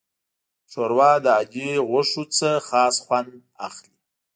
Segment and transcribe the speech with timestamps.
[0.71, 3.31] ښوروا له عادي غوښو نه خاص خوند
[3.67, 3.95] اخلي.